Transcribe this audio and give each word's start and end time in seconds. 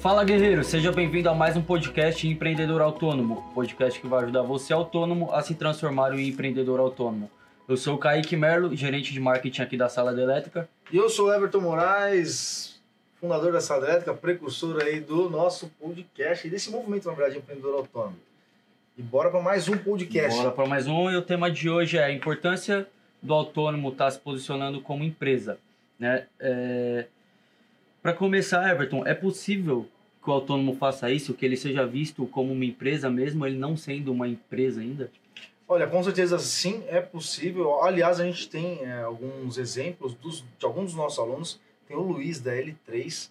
Fala 0.00 0.24
guerreiro, 0.24 0.64
seja 0.64 0.90
bem-vindo 0.90 1.28
a 1.28 1.34
mais 1.34 1.58
um 1.58 1.62
podcast 1.62 2.26
Empreendedor 2.26 2.80
Autônomo, 2.80 3.52
podcast 3.54 4.00
que 4.00 4.06
vai 4.06 4.22
ajudar 4.22 4.40
você 4.40 4.72
autônomo 4.72 5.30
a 5.30 5.42
se 5.42 5.54
transformar 5.54 6.18
em 6.18 6.26
empreendedor 6.26 6.80
autônomo. 6.80 7.30
Eu 7.68 7.76
sou 7.76 7.96
o 7.96 7.98
Kaique 7.98 8.34
Merlo, 8.34 8.74
gerente 8.74 9.12
de 9.12 9.20
marketing 9.20 9.60
aqui 9.60 9.76
da 9.76 9.90
Sala 9.90 10.14
da 10.14 10.22
Elétrica. 10.22 10.66
E 10.90 10.96
eu 10.96 11.10
sou 11.10 11.26
o 11.26 11.34
Everton 11.34 11.60
Moraes, 11.60 12.80
fundador 13.20 13.52
da 13.52 13.60
Sala 13.60 13.88
Elétrica, 13.88 14.14
precursor 14.14 14.82
aí 14.82 15.00
do 15.00 15.28
nosso 15.28 15.70
podcast 15.78 16.46
e 16.46 16.50
desse 16.50 16.70
movimento, 16.70 17.06
na 17.06 17.12
verdade, 17.12 17.36
empreendedor 17.36 17.74
autônomo. 17.74 18.16
E 18.96 19.02
bora 19.02 19.30
para 19.30 19.42
mais 19.42 19.68
um 19.68 19.76
podcast. 19.76 20.34
Bora 20.34 20.50
para 20.50 20.66
mais 20.66 20.86
um 20.86 21.10
e 21.10 21.16
o 21.16 21.20
tema 21.20 21.50
de 21.50 21.68
hoje 21.68 21.98
é 21.98 22.04
a 22.04 22.10
importância 22.10 22.88
do 23.20 23.34
autônomo 23.34 23.90
estar 23.90 24.06
tá 24.06 24.10
se 24.12 24.18
posicionando 24.18 24.80
como 24.80 25.04
empresa. 25.04 25.58
Né? 25.98 26.24
É... 26.40 27.04
Para 28.02 28.12
começar, 28.12 28.70
Everton, 28.70 29.06
é 29.06 29.14
possível 29.14 29.86
que 30.22 30.30
o 30.30 30.32
autônomo 30.32 30.76
faça 30.76 31.10
isso, 31.10 31.34
que 31.34 31.44
ele 31.44 31.56
seja 31.56 31.86
visto 31.86 32.26
como 32.26 32.52
uma 32.52 32.64
empresa 32.64 33.10
mesmo, 33.10 33.46
ele 33.46 33.58
não 33.58 33.76
sendo 33.76 34.12
uma 34.12 34.28
empresa 34.28 34.80
ainda? 34.80 35.10
Olha, 35.66 35.86
com 35.86 36.02
certeza 36.02 36.38
sim, 36.38 36.82
é 36.88 37.00
possível. 37.00 37.82
Aliás, 37.82 38.18
a 38.18 38.24
gente 38.24 38.48
tem 38.48 38.80
é, 38.82 39.02
alguns 39.02 39.56
exemplos 39.56 40.14
dos, 40.14 40.44
de 40.58 40.66
alguns 40.66 40.86
dos 40.86 40.94
nossos 40.94 41.18
alunos. 41.18 41.60
Tem 41.86 41.96
o 41.96 42.00
Luiz 42.00 42.40
da 42.40 42.52
L3, 42.52 43.30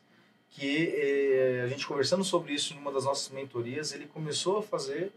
que 0.50 0.94
é, 0.96 1.62
a 1.66 1.68
gente 1.68 1.86
conversando 1.86 2.24
sobre 2.24 2.54
isso 2.54 2.74
em 2.74 2.78
uma 2.78 2.92
das 2.92 3.06
nossas 3.06 3.30
mentorias, 3.34 3.94
ele 3.94 4.06
começou 4.06 4.60
a 4.60 4.64
fazer 4.64 5.12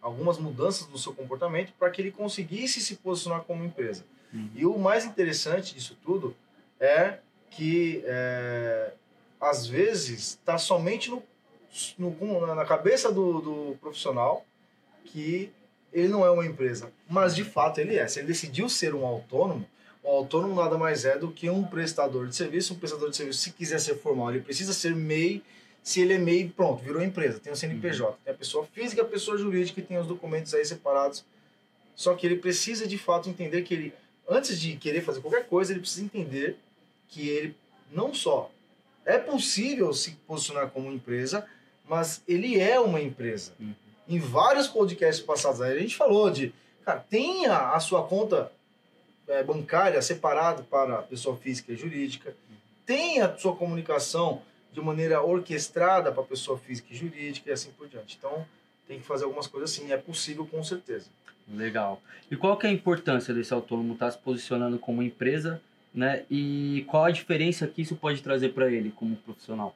algumas 0.00 0.38
mudanças 0.38 0.88
no 0.88 0.98
seu 0.98 1.12
comportamento 1.12 1.72
para 1.78 1.90
que 1.90 2.00
ele 2.02 2.10
conseguisse 2.10 2.80
se 2.80 2.96
posicionar 2.96 3.42
como 3.42 3.64
empresa. 3.64 4.04
Uhum. 4.32 4.50
E 4.54 4.66
o 4.66 4.78
mais 4.78 5.04
interessante 5.04 5.74
disso 5.74 5.96
tudo 6.04 6.34
é 6.80 7.18
que 7.50 8.02
é, 8.06 8.92
às 9.40 9.66
vezes 9.66 10.30
está 10.30 10.58
somente 10.58 11.10
no, 11.10 11.22
no, 11.98 12.54
na 12.54 12.64
cabeça 12.64 13.10
do, 13.10 13.40
do 13.40 13.76
profissional 13.80 14.44
que 15.04 15.50
ele 15.92 16.08
não 16.08 16.24
é 16.24 16.30
uma 16.30 16.44
empresa, 16.44 16.92
mas 17.08 17.34
de 17.34 17.44
fato 17.44 17.78
ele 17.80 17.96
é. 17.96 18.06
Se 18.06 18.20
ele 18.20 18.28
decidiu 18.28 18.68
ser 18.68 18.94
um 18.94 19.06
autônomo, 19.06 19.66
o 20.02 20.08
autônomo 20.08 20.54
nada 20.54 20.78
mais 20.78 21.04
é 21.04 21.18
do 21.18 21.30
que 21.30 21.50
um 21.50 21.64
prestador 21.64 22.26
de 22.26 22.34
serviço. 22.34 22.74
Um 22.74 22.78
prestador 22.78 23.10
de 23.10 23.16
serviço, 23.16 23.40
se 23.40 23.52
quiser 23.52 23.78
ser 23.78 23.96
formal, 23.96 24.30
ele 24.30 24.40
precisa 24.40 24.72
ser 24.72 24.94
MEI. 24.94 25.42
Se 25.82 26.00
ele 26.00 26.14
é 26.14 26.18
MEI, 26.18 26.48
pronto, 26.54 26.82
virou 26.82 27.02
empresa. 27.02 27.38
Tem 27.38 27.52
o 27.52 27.56
CNPJ, 27.56 28.10
uhum. 28.10 28.16
tem 28.24 28.34
a 28.34 28.36
pessoa 28.36 28.66
física 28.66 29.02
a 29.02 29.04
pessoa 29.04 29.38
jurídica 29.38 29.80
que 29.80 29.86
tem 29.86 29.98
os 29.98 30.06
documentos 30.06 30.54
aí 30.54 30.64
separados. 30.64 31.24
Só 31.94 32.14
que 32.14 32.26
ele 32.26 32.36
precisa 32.36 32.86
de 32.86 32.96
fato 32.96 33.28
entender 33.28 33.62
que 33.62 33.74
ele, 33.74 33.94
antes 34.28 34.60
de 34.60 34.76
querer 34.76 35.02
fazer 35.02 35.20
qualquer 35.20 35.46
coisa, 35.46 35.72
ele 35.72 35.80
precisa 35.80 36.04
entender 36.04 36.56
que 37.08 37.28
ele 37.28 37.56
não 37.90 38.12
só 38.12 38.50
é 39.04 39.18
possível 39.18 39.92
se 39.94 40.12
posicionar 40.26 40.68
como 40.68 40.92
empresa, 40.92 41.46
mas 41.88 42.22
ele 42.28 42.60
é 42.60 42.78
uma 42.78 43.00
empresa. 43.00 43.52
Uhum. 43.58 43.74
Em 44.06 44.18
vários 44.18 44.68
podcasts 44.68 45.24
passados 45.24 45.62
a 45.62 45.78
gente 45.78 45.96
falou 45.96 46.30
de, 46.30 46.52
cara, 46.84 47.00
tenha 47.08 47.72
a 47.72 47.80
sua 47.80 48.04
conta 48.04 48.52
é, 49.26 49.42
bancária 49.42 50.00
separada 50.02 50.62
para 50.62 51.02
pessoa 51.02 51.36
física 51.36 51.72
e 51.72 51.76
jurídica, 51.76 52.30
uhum. 52.30 52.56
tenha 52.84 53.26
a 53.26 53.38
sua 53.38 53.56
comunicação 53.56 54.42
de 54.72 54.80
maneira 54.82 55.22
orquestrada 55.22 56.12
para 56.12 56.22
pessoa 56.22 56.58
física 56.58 56.88
e 56.92 56.96
jurídica 56.96 57.48
e 57.48 57.52
assim 57.52 57.70
por 57.70 57.88
diante. 57.88 58.16
Então, 58.18 58.46
tem 58.86 59.00
que 59.00 59.06
fazer 59.06 59.24
algumas 59.24 59.46
coisas 59.46 59.72
assim, 59.72 59.90
é 59.90 59.96
possível 59.96 60.46
com 60.46 60.62
certeza. 60.62 61.06
Legal. 61.50 62.00
E 62.30 62.36
qual 62.36 62.56
que 62.58 62.66
é 62.66 62.70
a 62.70 62.72
importância 62.72 63.32
desse 63.32 63.54
autônomo 63.54 63.94
estar 63.94 64.10
se 64.10 64.18
posicionando 64.18 64.78
como 64.78 65.02
empresa 65.02 65.60
né? 65.94 66.24
E 66.30 66.84
qual 66.88 67.04
a 67.04 67.10
diferença 67.10 67.66
que 67.66 67.82
isso 67.82 67.96
pode 67.96 68.22
trazer 68.22 68.50
para 68.50 68.70
ele 68.70 68.90
como 68.90 69.16
profissional? 69.16 69.74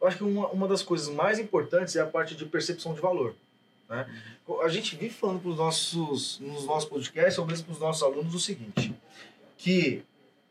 Eu 0.00 0.06
acho 0.06 0.18
que 0.18 0.24
uma, 0.24 0.48
uma 0.48 0.68
das 0.68 0.82
coisas 0.82 1.08
mais 1.08 1.38
importantes 1.38 1.96
é 1.96 2.00
a 2.00 2.06
parte 2.06 2.34
de 2.34 2.44
percepção 2.44 2.94
de 2.94 3.00
valor. 3.00 3.34
Né? 3.88 4.06
Uhum. 4.46 4.60
A 4.62 4.68
gente 4.68 4.96
vive 4.96 5.14
falando 5.14 5.40
pros 5.40 5.56
nossos, 5.56 6.38
nos 6.40 6.64
nossos 6.66 6.88
podcasts, 6.88 7.38
ou 7.38 7.46
mesmo 7.46 7.66
para 7.66 7.72
os 7.72 7.80
nossos 7.80 8.02
alunos, 8.02 8.34
o 8.34 8.40
seguinte: 8.40 8.94
que 9.56 10.02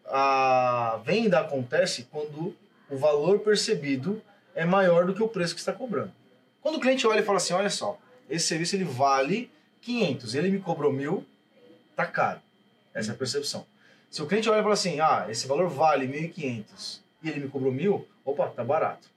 a 0.05 0.99
venda 1.05 1.39
acontece 1.39 2.07
quando 2.11 2.55
o 2.89 2.97
valor 2.97 3.39
percebido 3.39 4.21
é 4.55 4.65
maior 4.65 5.05
do 5.05 5.13
que 5.13 5.23
o 5.23 5.27
preço 5.27 5.53
que 5.53 5.59
está 5.59 5.73
cobrando. 5.73 6.11
Quando 6.61 6.75
o 6.75 6.79
cliente 6.79 7.05
olha 7.07 7.19
e 7.19 7.23
fala 7.23 7.37
assim: 7.37 7.53
olha 7.53 7.69
só, 7.69 7.97
esse 8.29 8.47
serviço 8.47 8.75
ele 8.75 8.85
vale 8.85 9.51
500, 9.81 10.35
ele 10.35 10.49
me 10.49 10.59
cobrou 10.59 10.91
mil, 10.91 11.25
tá 11.95 12.05
caro. 12.05 12.39
Essa 12.93 13.11
é 13.11 13.13
a 13.13 13.17
percepção. 13.17 13.65
Se 14.13 14.21
o 14.21 14.27
cliente 14.27 14.47
olha 14.47 14.59
e 14.59 14.61
fala 14.61 14.75
assim, 14.75 14.99
ah, 14.99 15.25
esse 15.27 15.47
valor 15.47 15.67
vale 15.69 16.07
1.500 16.07 16.99
e 17.23 17.29
ele 17.29 17.39
me 17.39 17.49
cobrou 17.49 17.71
mil, 17.71 18.07
opa, 18.23 18.45
tá 18.47 18.63
barato. 18.63 19.09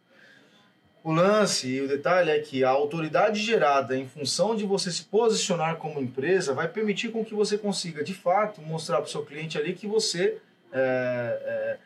O 1.05 1.13
lance 1.13 1.69
e 1.69 1.83
o 1.83 1.87
detalhe 1.87 2.31
é 2.31 2.39
que 2.39 2.65
a 2.65 2.71
autoridade 2.71 3.43
gerada 3.43 3.95
em 3.95 4.09
função 4.09 4.57
de 4.57 4.65
você 4.65 4.91
se 4.91 5.05
posicionar 5.05 5.77
como 5.77 6.01
empresa 6.01 6.55
vai 6.55 6.67
permitir 6.67 7.11
com 7.11 7.23
que 7.23 7.35
você 7.35 7.59
consiga, 7.59 8.03
de 8.03 8.15
fato, 8.15 8.63
mostrar 8.63 8.97
para 8.97 9.05
o 9.05 9.11
seu 9.11 9.23
cliente 9.23 9.59
ali 9.59 9.75
que 9.75 9.87
você 9.87 10.39
é, 10.73 11.79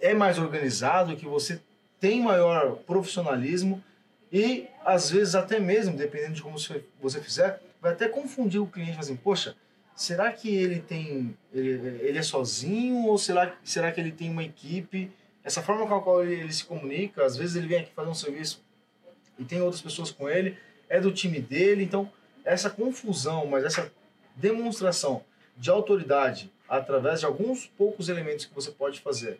é, 0.00 0.10
é 0.10 0.14
mais 0.14 0.38
organizado, 0.38 1.16
que 1.16 1.26
você 1.26 1.60
tem 1.98 2.22
maior 2.22 2.76
profissionalismo 2.86 3.82
e, 4.32 4.68
às 4.84 5.10
vezes, 5.10 5.34
até 5.34 5.58
mesmo, 5.58 5.96
dependendo 5.96 6.34
de 6.34 6.42
como 6.42 6.56
você 7.02 7.20
fizer, 7.20 7.60
vai 7.82 7.94
até 7.94 8.08
confundir 8.08 8.62
o 8.62 8.66
cliente, 8.68 8.96
assim, 9.00 9.16
poxa, 9.16 9.56
será 10.00 10.32
que 10.32 10.48
ele 10.48 10.80
tem 10.80 11.36
ele, 11.52 11.72
ele 12.00 12.18
é 12.18 12.22
sozinho 12.22 13.04
ou 13.04 13.18
será, 13.18 13.54
será 13.62 13.92
que 13.92 14.00
ele 14.00 14.10
tem 14.10 14.30
uma 14.30 14.42
equipe? 14.42 15.12
Essa 15.44 15.62
forma 15.62 15.86
com 15.86 15.94
a 15.94 16.00
qual 16.00 16.24
ele, 16.24 16.40
ele, 16.40 16.52
se 16.52 16.64
comunica 16.64 17.22
às 17.22 17.36
vezes 17.36 17.54
ele 17.54 17.66
vem 17.66 17.80
aqui 17.80 17.92
fazer 17.92 18.08
um 18.08 18.14
serviço 18.14 18.64
e 19.38 19.44
tem 19.44 19.60
outras 19.60 19.82
pessoas 19.82 20.10
com 20.10 20.26
ele 20.26 20.56
é 20.88 20.98
do 20.98 21.12
time 21.12 21.38
dele. 21.38 21.84
Então 21.84 22.10
essa 22.46 22.70
confusão 22.70 23.46
mas 23.46 23.62
essa 23.62 23.92
demonstração 24.34 25.22
de 25.54 25.68
autoridade 25.68 26.50
através 26.66 27.20
de 27.20 27.26
alguns 27.26 27.66
poucos 27.66 28.08
elementos 28.08 28.46
que 28.46 28.54
você 28.54 28.70
pode 28.70 29.00
fazer 29.00 29.38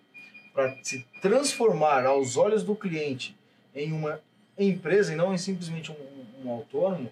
para 0.53 0.77
se 0.83 1.07
transformar 1.23 2.05
aos 2.05 2.37
olhos 2.37 2.63
do 2.63 2.77
cliente 2.77 3.35
em 3.75 3.93
uma 3.93 4.21
empresa 4.59 5.15
e 5.15 5.17
não 5.17 5.33
em 5.33 5.39
simplesmente 5.39 5.91
um, 5.91 6.45
um 6.45 6.51
autônomo 6.51 7.11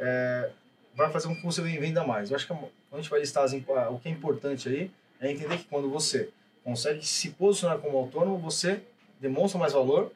é, 0.00 0.50
vai 0.98 1.12
fazer 1.12 1.28
com 1.28 1.36
que 1.36 1.46
você 1.46 1.62
venda 1.62 2.04
mais. 2.04 2.28
Eu 2.28 2.36
acho 2.36 2.44
que 2.44 2.52
quando 2.52 2.70
a 2.92 2.96
gente 2.96 3.08
vai 3.08 3.20
listar 3.20 3.44
as, 3.44 3.52
o 3.52 3.98
que 4.02 4.08
é 4.08 4.10
importante 4.10 4.68
aí 4.68 4.90
é 5.20 5.30
entender 5.30 5.58
que 5.58 5.64
quando 5.64 5.88
você 5.88 6.28
consegue 6.64 7.06
se 7.06 7.30
posicionar 7.30 7.78
como 7.78 7.96
autônomo, 7.96 8.36
você 8.36 8.82
demonstra 9.20 9.60
mais 9.60 9.72
valor, 9.72 10.10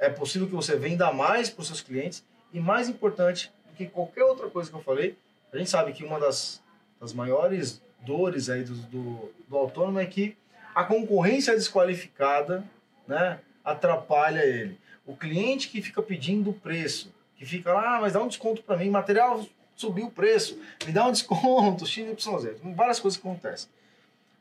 é 0.00 0.08
possível 0.08 0.48
que 0.48 0.54
você 0.54 0.76
venda 0.76 1.12
mais 1.12 1.48
para 1.48 1.62
os 1.62 1.68
seus 1.68 1.80
clientes 1.80 2.24
e 2.52 2.58
mais 2.58 2.88
importante 2.88 3.52
do 3.68 3.76
que 3.76 3.86
qualquer 3.86 4.24
outra 4.24 4.50
coisa 4.50 4.68
que 4.68 4.76
eu 4.76 4.82
falei, 4.82 5.16
a 5.52 5.56
gente 5.56 5.70
sabe 5.70 5.92
que 5.92 6.04
uma 6.04 6.18
das, 6.18 6.60
das 7.00 7.12
maiores 7.12 7.80
dores 8.00 8.50
aí 8.50 8.64
do, 8.64 8.74
do, 8.74 9.32
do 9.48 9.56
autônomo 9.56 10.00
é 10.00 10.06
que 10.06 10.36
a 10.74 10.82
concorrência 10.82 11.54
desqualificada 11.54 12.64
né, 13.06 13.38
atrapalha 13.64 14.44
ele. 14.44 14.78
O 15.06 15.16
cliente 15.16 15.68
que 15.68 15.80
fica 15.80 16.02
pedindo 16.02 16.52
preço, 16.52 17.14
que 17.36 17.46
fica 17.46 17.72
lá, 17.72 17.96
ah, 17.96 18.00
mas 18.00 18.14
dá 18.14 18.22
um 18.22 18.28
desconto 18.28 18.64
para 18.64 18.76
mim, 18.76 18.90
material 18.90 19.46
subiu 19.78 20.06
o 20.06 20.10
preço, 20.10 20.58
me 20.84 20.92
dá 20.92 21.06
um 21.06 21.12
desconto, 21.12 21.86
XYZ. 21.86 22.58
Várias 22.74 22.98
coisas 22.98 23.18
acontecem. 23.18 23.70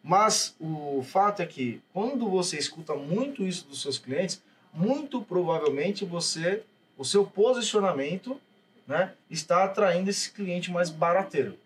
Mas 0.04 0.56
o 0.60 1.04
fato 1.04 1.42
é 1.42 1.46
que 1.46 1.82
quando 1.94 2.30
você 2.30 2.58
escuta 2.58 2.96
muito 2.96 3.44
isso 3.44 3.68
dos 3.68 3.82
seus 3.82 3.98
clientes, 3.98 4.42
muito 4.74 5.22
provavelmente 5.22 6.06
você, 6.06 6.64
o 6.98 7.06
seu 7.06 7.26
posicionamento, 7.26 8.40
né, 8.88 9.14
está 9.30 9.64
atraindo 9.64 10.10
esse 10.10 10.32
cliente 10.32 10.72
mais 10.72 10.90
barateiro, 10.90 11.58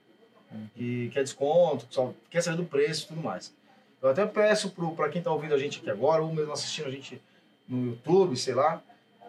que 0.75 1.09
quer 1.13 1.23
desconto, 1.23 1.87
só 1.89 2.13
quer 2.29 2.41
saber 2.41 2.57
do 2.57 2.65
preço 2.65 3.05
e 3.05 3.07
tudo 3.09 3.21
mais. 3.21 3.53
Eu 4.01 4.09
até 4.09 4.25
peço 4.25 4.73
para 4.95 5.09
quem 5.09 5.19
está 5.19 5.31
ouvindo 5.31 5.53
a 5.53 5.57
gente 5.57 5.79
aqui 5.79 5.89
agora, 5.89 6.23
ou 6.23 6.33
mesmo 6.33 6.51
assistindo 6.51 6.87
a 6.87 6.91
gente 6.91 7.21
no 7.69 7.91
YouTube, 7.91 8.35
sei 8.35 8.55
lá, 8.55 8.81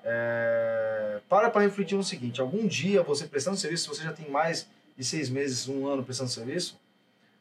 é, 0.04 1.20
para 1.28 1.50
para 1.50 1.62
refletir 1.62 1.96
no 1.96 2.04
seguinte: 2.04 2.40
algum 2.40 2.66
dia 2.66 3.02
você 3.02 3.26
prestando 3.26 3.56
serviço, 3.56 3.84
se 3.84 3.88
você 3.88 4.04
já 4.04 4.12
tem 4.12 4.28
mais 4.31 4.66
de 4.96 5.04
seis 5.04 5.28
meses, 5.31 5.69
um 5.69 5.87
ano 5.87 6.04
prestando 6.04 6.31
serviço, 6.31 6.78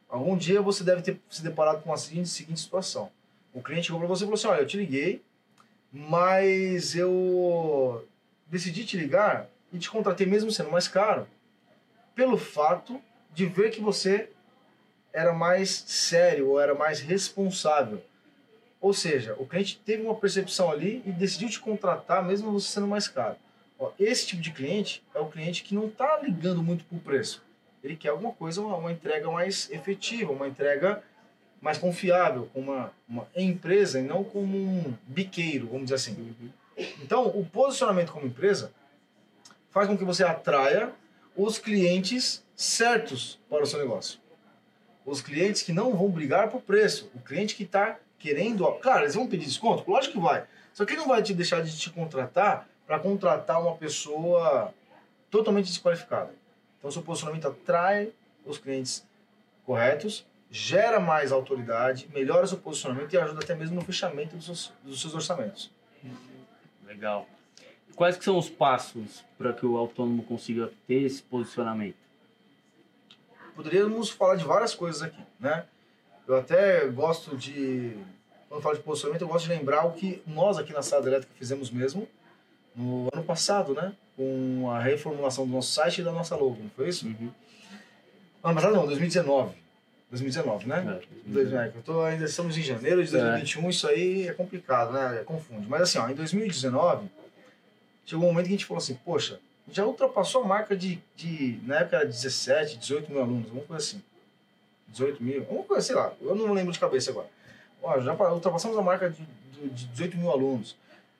algum 0.08 0.36
dia 0.36 0.62
você 0.62 0.84
deve 0.84 1.02
ter 1.02 1.20
se 1.28 1.42
deparado 1.42 1.82
com 1.82 1.92
a 1.92 1.96
seguinte, 1.96 2.28
seguinte 2.28 2.60
situação: 2.60 3.10
o 3.52 3.62
cliente 3.62 3.86
chegou 3.86 4.00
para 4.00 4.08
você 4.08 4.24
e 4.24 4.26
falou 4.26 4.34
assim: 4.34 4.46
Olha, 4.48 4.60
eu 4.60 4.66
te 4.66 4.76
liguei, 4.76 5.22
mas 5.92 6.94
eu 6.94 8.06
decidi 8.46 8.84
te 8.84 8.96
ligar 8.96 9.48
e 9.72 9.78
te 9.78 9.90
contratei 9.90 10.26
mesmo 10.26 10.50
sendo 10.50 10.70
mais 10.70 10.86
caro, 10.86 11.26
pelo 12.14 12.36
fato 12.36 13.00
de 13.34 13.46
ver 13.46 13.70
que 13.70 13.80
você 13.80 14.28
era 15.12 15.32
mais 15.32 15.84
sério 15.86 16.50
ou 16.50 16.60
era 16.60 16.74
mais 16.74 17.00
responsável 17.00 18.02
ou 18.82 18.92
seja, 18.92 19.36
o 19.38 19.46
cliente 19.46 19.80
teve 19.86 20.02
uma 20.02 20.16
percepção 20.16 20.68
ali 20.68 21.04
e 21.06 21.12
decidiu 21.12 21.48
te 21.48 21.60
contratar 21.60 22.22
mesmo 22.24 22.50
você 22.50 22.66
sendo 22.66 22.88
mais 22.88 23.06
caro. 23.06 23.36
Ó, 23.78 23.92
esse 23.96 24.26
tipo 24.26 24.42
de 24.42 24.50
cliente 24.50 25.04
é 25.14 25.20
o 25.20 25.28
cliente 25.28 25.62
que 25.62 25.72
não 25.72 25.86
está 25.86 26.18
ligando 26.18 26.64
muito 26.64 26.84
para 26.84 26.98
o 26.98 27.00
preço. 27.00 27.44
Ele 27.82 27.94
quer 27.94 28.08
alguma 28.08 28.32
coisa, 28.32 28.60
uma, 28.60 28.76
uma, 28.76 28.90
entrega 28.90 29.30
mais 29.30 29.70
efetiva, 29.70 30.32
uma 30.32 30.48
entrega 30.48 31.00
mais 31.60 31.78
confiável, 31.78 32.50
com 32.52 32.58
uma, 32.58 32.92
uma 33.08 33.28
empresa 33.36 34.00
e 34.00 34.02
não 34.02 34.24
como 34.24 34.58
um 34.58 34.94
biqueiro, 35.06 35.68
vamos 35.68 35.84
dizer 35.84 35.94
assim. 35.94 36.34
Então, 37.00 37.28
o 37.28 37.46
posicionamento 37.46 38.12
como 38.12 38.26
empresa 38.26 38.72
faz 39.70 39.86
com 39.86 39.96
que 39.96 40.04
você 40.04 40.24
atraia 40.24 40.92
os 41.36 41.56
clientes 41.56 42.44
certos 42.56 43.38
para 43.48 43.62
o 43.62 43.66
seu 43.66 43.78
negócio. 43.78 44.18
Os 45.06 45.20
clientes 45.20 45.62
que 45.62 45.72
não 45.72 45.96
vão 45.96 46.08
brigar 46.08 46.50
por 46.50 46.60
preço. 46.62 47.10
O 47.14 47.20
cliente 47.20 47.54
que 47.54 47.62
está 47.62 47.98
querendo. 48.22 48.64
Claro, 48.74 49.02
eles 49.02 49.16
vão 49.16 49.26
pedir 49.26 49.46
desconto? 49.46 49.90
Lógico 49.90 50.14
que 50.14 50.20
vai. 50.20 50.44
Só 50.72 50.84
que 50.84 50.92
ele 50.92 51.00
não 51.00 51.08
vai 51.08 51.22
te 51.22 51.34
deixar 51.34 51.60
de 51.60 51.76
te 51.76 51.90
contratar 51.90 52.68
para 52.86 52.98
contratar 52.98 53.60
uma 53.60 53.76
pessoa 53.76 54.72
totalmente 55.30 55.66
desqualificada. 55.66 56.32
Então, 56.78 56.90
seu 56.90 57.02
posicionamento 57.02 57.48
atrai 57.48 58.12
os 58.46 58.58
clientes 58.58 59.04
corretos, 59.66 60.24
gera 60.50 61.00
mais 61.00 61.32
autoridade, 61.32 62.08
melhora 62.12 62.46
seu 62.46 62.58
posicionamento 62.58 63.12
e 63.12 63.18
ajuda 63.18 63.40
até 63.42 63.54
mesmo 63.54 63.76
no 63.76 63.82
fechamento 63.82 64.36
dos 64.36 64.44
seus, 64.44 64.72
dos 64.84 65.00
seus 65.00 65.14
orçamentos. 65.14 65.70
Legal. 66.86 67.26
Quais 67.94 68.16
que 68.16 68.24
são 68.24 68.38
os 68.38 68.48
passos 68.48 69.24
para 69.36 69.52
que 69.52 69.66
o 69.66 69.76
autônomo 69.76 70.22
consiga 70.24 70.70
ter 70.86 71.02
esse 71.02 71.22
posicionamento? 71.22 71.96
Poderíamos 73.54 74.10
falar 74.10 74.36
de 74.36 74.44
várias 74.44 74.74
coisas 74.74 75.02
aqui, 75.02 75.22
né? 75.38 75.66
Eu 76.26 76.36
até 76.36 76.86
gosto 76.88 77.36
de, 77.36 77.96
quando 78.48 78.62
falo 78.62 78.76
de 78.76 78.82
posicionamento, 78.82 79.22
eu 79.22 79.28
gosto 79.28 79.46
de 79.46 79.50
lembrar 79.54 79.84
o 79.86 79.92
que 79.92 80.22
nós 80.26 80.56
aqui 80.58 80.72
na 80.72 80.82
Sala 80.82 81.06
Elétrica 81.06 81.32
fizemos 81.38 81.70
mesmo 81.70 82.08
no 82.76 83.08
ano 83.12 83.22
passado, 83.24 83.74
né? 83.74 83.92
Com 84.16 84.70
a 84.70 84.78
reformulação 84.78 85.46
do 85.46 85.52
nosso 85.52 85.72
site 85.72 86.00
e 86.00 86.04
da 86.04 86.12
nossa 86.12 86.36
logo, 86.36 86.62
não 86.62 86.70
foi 86.70 86.88
isso? 86.88 87.06
Uhum. 87.06 87.30
Ano 88.44 88.54
passado 88.54 88.74
não, 88.74 88.86
2019. 88.86 89.54
2019, 90.10 90.66
né? 90.66 91.00
É, 91.00 91.30
Dois- 91.32 91.52
é, 91.52 91.72
eu 91.74 91.82
tô, 91.82 92.02
ainda 92.02 92.24
estamos 92.26 92.56
em 92.58 92.62
janeiro 92.62 93.02
de 93.04 93.10
2021, 93.10 93.70
isso 93.70 93.88
aí 93.88 94.28
é 94.28 94.32
complicado, 94.34 94.92
né? 94.92 95.22
Confunde. 95.24 95.66
Mas 95.68 95.82
assim, 95.82 95.98
ó, 95.98 96.08
em 96.08 96.14
2019, 96.14 97.08
chegou 98.04 98.24
um 98.26 98.28
momento 98.28 98.44
que 98.46 98.52
a 98.52 98.56
gente 98.56 98.66
falou 98.66 98.78
assim, 98.78 98.94
poxa, 99.04 99.40
já 99.70 99.86
ultrapassou 99.86 100.42
a 100.42 100.46
marca 100.46 100.76
de, 100.76 101.00
de 101.16 101.58
na 101.64 101.78
época 101.78 101.96
era 101.96 102.04
17, 102.06 102.76
18 102.78 103.10
mil 103.10 103.22
alunos, 103.22 103.46
alguma 103.46 103.64
coisa 103.64 103.82
assim. 103.82 104.02
18 104.92 105.22
mil, 105.22 105.44
coisa, 105.44 105.82
sei 105.86 105.94
lá, 105.96 106.12
eu 106.20 106.34
não 106.34 106.52
lembro 106.52 106.72
de 106.72 106.78
cabeça 106.78 107.10
agora. 107.10 107.26
Ó, 107.82 108.00
já 108.00 108.14
pa- 108.14 108.32
ultrapassamos 108.32 108.76
a 108.78 108.82
marca 108.82 109.10
de, 109.10 109.26
de, 109.52 109.68
de 109.70 109.86
18 109.88 110.16
mil 110.16 110.30
alunos. 110.30 110.76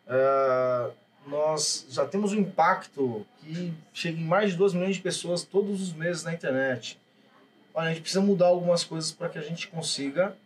É, 0.07 0.91
nós 1.27 1.87
já 1.91 2.05
temos 2.07 2.33
um 2.33 2.37
impacto 2.39 3.25
que 3.41 3.73
chega 3.93 4.21
em 4.21 4.25
mais 4.25 4.53
de 4.53 4.57
2 4.57 4.75
milhões 4.75 4.97
de 4.97 5.03
pessoas 5.03 5.43
todos 5.43 5.81
os 5.81 5.93
meses 5.93 6.23
na 6.25 6.33
internet. 6.33 6.99
Olha, 7.75 7.87
a 7.89 7.93
gente 7.93 8.03
precisa 8.03 8.21
mudar 8.21 8.47
algumas 8.47 8.85
coisas 8.85 9.11
para 9.13 9.29
que 9.29 9.39
a 9.39 9.43
gente 9.43 9.69
consiga 9.69 10.37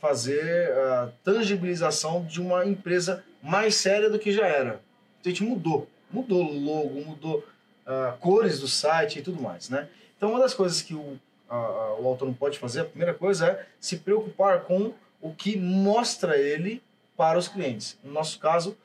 fazer 0.00 0.72
a 0.72 1.10
tangibilização 1.24 2.24
de 2.24 2.40
uma 2.40 2.64
empresa 2.64 3.24
mais 3.42 3.74
séria 3.74 4.08
do 4.08 4.18
que 4.18 4.32
já 4.32 4.46
era. 4.46 4.80
Então, 5.20 5.26
a 5.26 5.28
gente 5.30 5.42
mudou. 5.42 5.88
Mudou 6.10 6.42
logo, 6.42 7.00
mudou 7.04 7.46
ah, 7.86 8.16
cores 8.20 8.60
do 8.60 8.68
site 8.68 9.18
e 9.18 9.22
tudo 9.22 9.40
mais, 9.42 9.68
né? 9.68 9.88
Então, 10.16 10.30
uma 10.30 10.38
das 10.38 10.54
coisas 10.54 10.80
que 10.82 10.94
o, 10.94 11.18
a- 11.50 11.54
a- 11.56 11.96
o 12.00 12.06
autônomo 12.06 12.36
pode 12.36 12.58
fazer, 12.58 12.80
a 12.80 12.84
primeira 12.84 13.12
coisa 13.12 13.46
é 13.48 13.66
se 13.80 13.96
preocupar 13.98 14.60
com 14.62 14.92
o 15.20 15.34
que 15.34 15.56
mostra 15.58 16.38
ele 16.38 16.82
para 17.16 17.38
os 17.38 17.48
clientes. 17.48 17.98
No 18.02 18.12
nosso 18.12 18.38
caso, 18.38 18.76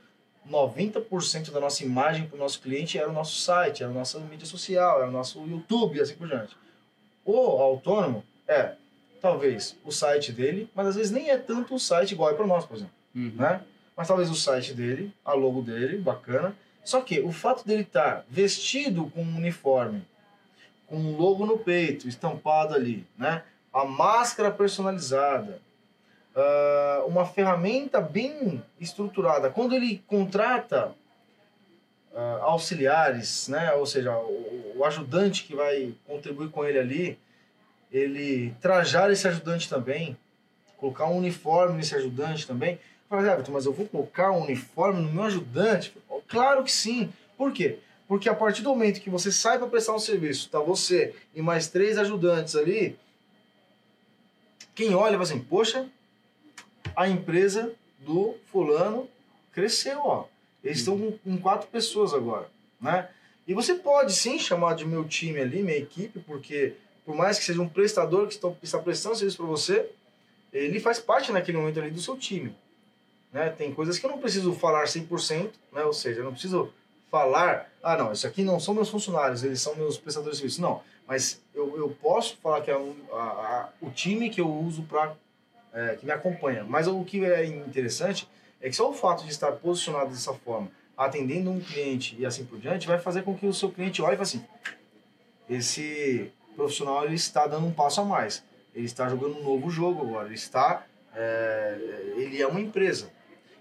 90% 0.49 1.51
da 1.51 1.59
nossa 1.59 1.83
imagem 1.83 2.27
para 2.27 2.35
o 2.35 2.39
nosso 2.39 2.61
cliente 2.61 2.97
era 2.97 3.09
o 3.09 3.13
nosso 3.13 3.39
site, 3.39 3.83
era 3.83 3.91
a 3.91 3.95
nossa 3.95 4.19
mídia 4.19 4.45
social, 4.45 4.99
era 4.99 5.07
o 5.07 5.11
nosso 5.11 5.39
YouTube 5.45 5.97
e 5.97 6.01
assim 6.01 6.15
por 6.15 6.27
diante. 6.27 6.55
O 7.23 7.35
autônomo 7.37 8.23
é, 8.47 8.73
talvez, 9.21 9.75
o 9.83 9.91
site 9.91 10.31
dele, 10.31 10.69
mas 10.75 10.87
às 10.87 10.95
vezes 10.95 11.11
nem 11.11 11.29
é 11.31 11.37
tanto 11.37 11.73
o 11.75 11.79
site 11.79 12.11
igual 12.11 12.29
é 12.31 12.33
para 12.33 12.45
nós, 12.45 12.65
por 12.65 12.75
exemplo 12.77 12.93
Uhum. 13.15 13.31
né? 13.37 13.61
Mas 13.97 14.07
talvez 14.07 14.29
o 14.29 14.35
site 14.35 14.73
dele, 14.73 15.11
a 15.23 15.33
logo 15.33 15.61
dele, 15.61 15.97
bacana. 15.97 16.55
Só 16.83 16.99
que 17.01 17.21
o 17.21 17.31
fato 17.31 17.65
dele 17.65 17.81
estar 17.83 18.25
vestido 18.29 19.09
com 19.15 19.23
um 19.23 19.37
uniforme, 19.37 20.03
com 20.87 20.97
um 20.97 21.17
logo 21.17 21.45
no 21.45 21.57
peito, 21.57 22.07
estampado 22.07 22.73
ali, 22.73 23.05
né? 23.17 23.43
A 23.73 23.85
máscara 23.85 24.51
personalizada, 24.51 25.59
ah, 26.35 27.03
uma 27.07 27.25
ferramenta 27.25 27.99
bem 28.01 28.63
estruturada. 28.79 29.49
Quando 29.49 29.73
ele 29.75 30.03
contrata 30.07 30.93
ah, 32.15 32.39
auxiliares, 32.41 33.47
né? 33.47 33.73
Ou 33.73 33.85
seja, 33.85 34.17
o, 34.17 34.73
o 34.77 34.85
ajudante 34.85 35.43
que 35.43 35.55
vai 35.55 35.93
contribuir 36.05 36.49
com 36.49 36.65
ele 36.65 36.79
ali, 36.79 37.19
ele 37.91 38.53
trajar 38.61 39.11
esse 39.11 39.27
ajudante 39.27 39.69
também, 39.69 40.17
colocar 40.77 41.07
um 41.07 41.17
uniforme 41.17 41.77
nesse 41.77 41.95
ajudante 41.95 42.45
também. 42.45 42.79
Fala, 43.09 43.31
Everton, 43.31 43.51
mas 43.51 43.65
eu 43.65 43.73
vou 43.73 43.87
colocar 43.87 44.31
um 44.31 44.43
uniforme 44.43 45.01
no 45.01 45.11
meu 45.11 45.23
ajudante? 45.23 45.95
Claro 46.27 46.63
que 46.63 46.71
sim. 46.71 47.11
Por 47.37 47.51
quê? 47.53 47.79
Porque 48.07 48.29
a 48.29 48.35
partir 48.35 48.61
do 48.61 48.69
momento 48.69 49.01
que 49.01 49.09
você 49.09 49.31
sai 49.31 49.57
para 49.57 49.67
prestar 49.67 49.95
um 49.95 49.99
serviço, 49.99 50.49
tá 50.49 50.59
você 50.59 51.15
e 51.33 51.41
mais 51.41 51.67
três 51.67 51.97
ajudantes 51.97 52.55
ali, 52.55 52.97
quem 54.75 54.93
olha 54.93 55.17
vai 55.17 55.25
assim, 55.25 55.39
poxa, 55.39 55.89
a 56.95 57.07
empresa 57.07 57.73
do 57.99 58.35
fulano 58.51 59.09
cresceu, 59.51 59.99
ó. 60.03 60.25
Eles 60.63 60.79
estão 60.79 60.97
com, 60.97 61.17
com 61.17 61.37
quatro 61.37 61.67
pessoas 61.67 62.13
agora, 62.13 62.49
né? 62.79 63.09
E 63.47 63.53
você 63.53 63.75
pode 63.75 64.13
sim 64.13 64.39
chamar 64.39 64.75
de 64.75 64.85
meu 64.85 65.03
time 65.07 65.39
ali, 65.39 65.61
minha 65.61 65.77
equipe, 65.77 66.19
porque 66.19 66.73
por 67.05 67.15
mais 67.15 67.37
que 67.37 67.45
seja 67.45 67.61
um 67.61 67.69
prestador 67.69 68.27
que 68.27 68.33
está, 68.33 68.51
está 68.61 68.79
prestando 68.79 69.15
serviço 69.15 69.37
para 69.37 69.45
você, 69.45 69.89
ele 70.51 70.79
faz 70.79 70.99
parte 70.99 71.31
naquele 71.31 71.57
momento 71.57 71.79
ali 71.79 71.91
do 71.91 72.01
seu 72.01 72.17
time. 72.17 72.55
Né? 73.31 73.49
Tem 73.49 73.73
coisas 73.73 73.99
que 73.99 74.05
eu 74.05 74.09
não 74.09 74.17
preciso 74.17 74.53
falar 74.53 74.85
100%, 74.85 75.51
né? 75.71 75.83
ou 75.83 75.93
seja, 75.93 76.21
eu 76.21 76.23
não 76.23 76.31
preciso 76.31 76.73
falar, 77.19 77.69
ah 77.81 77.95
não, 77.95 78.11
isso 78.11 78.27
aqui 78.27 78.43
não 78.43 78.59
são 78.59 78.73
meus 78.73 78.89
funcionários, 78.89 79.41
eles 79.43 79.61
são 79.61 79.73
meus 79.75 79.97
prestadores 79.97 80.37
de 80.37 80.41
serviço. 80.41 80.61
Não, 80.61 80.81
mas 81.07 81.41
eu, 81.53 81.77
eu 81.77 81.89
posso 82.01 82.35
falar 82.43 82.59
que 82.61 82.69
é 82.69 82.77
um, 82.77 82.93
a- 83.13 83.15
a- 83.17 83.69
o 83.81 83.89
time 83.89 84.29
que 84.29 84.41
eu 84.41 84.51
uso 84.51 84.83
para 84.83 85.13
que 85.99 86.05
me 86.05 86.11
acompanha. 86.11 86.63
Mas 86.63 86.87
o 86.87 87.03
que 87.03 87.23
é 87.25 87.45
interessante 87.45 88.27
é 88.61 88.69
que 88.69 88.75
só 88.75 88.89
o 88.89 88.93
fato 88.93 89.23
de 89.23 89.29
estar 89.31 89.51
posicionado 89.53 90.09
dessa 90.09 90.33
forma, 90.33 90.69
atendendo 90.97 91.49
um 91.51 91.59
cliente 91.59 92.15
e 92.19 92.25
assim 92.25 92.43
por 92.45 92.57
diante, 92.59 92.87
vai 92.87 92.97
fazer 92.99 93.23
com 93.23 93.33
que 93.35 93.45
o 93.45 93.53
seu 93.53 93.69
cliente 93.71 94.01
olhe 94.01 94.13
e 94.13 94.17
fale 94.17 94.21
assim, 94.23 94.43
esse 95.49 96.31
profissional 96.55 97.05
ele 97.05 97.15
está 97.15 97.45
dando 97.47 97.67
um 97.67 97.71
passo 97.73 98.01
a 98.01 98.05
mais. 98.05 98.43
Ele 98.73 98.85
está 98.85 99.07
jogando 99.09 99.37
um 99.37 99.43
novo 99.43 99.69
jogo 99.69 100.01
agora. 100.01 100.25
Ele 100.27 100.35
está, 100.35 100.85
é, 101.15 101.77
ele 102.17 102.41
é 102.41 102.47
uma 102.47 102.59
empresa. 102.61 103.09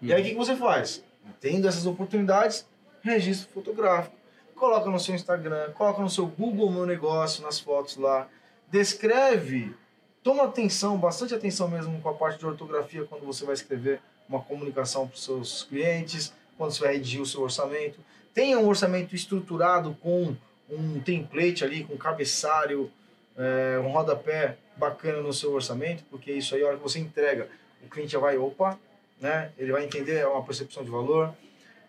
E 0.00 0.12
aí 0.12 0.20
o 0.22 0.24
que, 0.24 0.30
que 0.30 0.36
você 0.36 0.56
faz? 0.56 1.02
Tendo 1.40 1.66
essas 1.68 1.86
oportunidades, 1.86 2.66
registro 3.04 3.52
fotográfico, 3.52 4.16
coloca 4.56 4.90
no 4.90 4.98
seu 4.98 5.14
Instagram, 5.14 5.70
coloca 5.72 6.00
no 6.00 6.08
seu 6.08 6.26
Google 6.26 6.72
Meu 6.72 6.86
Negócio, 6.86 7.42
nas 7.42 7.60
fotos 7.60 7.96
lá, 7.96 8.26
descreve, 8.70 9.74
toma 10.22 10.44
atenção, 10.44 10.96
bastante 10.96 11.34
atenção 11.34 11.68
mesmo 11.68 12.00
com 12.00 12.08
a 12.08 12.14
parte 12.14 12.38
de 12.38 12.46
ortografia 12.46 13.04
quando 13.04 13.26
você 13.26 13.44
vai 13.44 13.54
escrever 13.54 14.00
uma 14.26 14.40
comunicação 14.40 15.06
para 15.06 15.14
os 15.14 15.22
seus 15.22 15.64
clientes, 15.64 16.32
quando 16.56 16.72
você 16.72 16.80
vai 16.82 16.94
redigir 16.94 17.20
o 17.20 17.26
seu 17.26 17.42
orçamento. 17.42 18.00
Tenha 18.32 18.58
um 18.58 18.66
orçamento 18.66 19.14
estruturado 19.14 19.94
com 20.00 20.34
um 20.70 21.00
template 21.00 21.62
ali, 21.62 21.84
com 21.84 21.96
cabeçário, 21.98 22.90
é, 23.36 23.78
um 23.80 23.90
rodapé 23.90 24.56
bacana 24.76 25.20
no 25.20 25.32
seu 25.32 25.52
orçamento, 25.52 26.04
porque 26.10 26.32
isso 26.32 26.54
aí, 26.54 26.62
a 26.62 26.68
hora 26.68 26.76
que 26.76 26.82
você 26.82 26.98
entrega, 26.98 27.48
o 27.84 27.88
cliente 27.88 28.12
já 28.12 28.18
vai, 28.18 28.38
opa, 28.38 28.78
né? 29.20 29.52
Ele 29.58 29.72
vai 29.72 29.84
entender, 29.84 30.16
é 30.16 30.26
uma 30.26 30.42
percepção 30.42 30.82
de 30.82 30.90
valor. 30.90 31.34